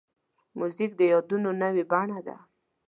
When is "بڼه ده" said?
1.91-2.35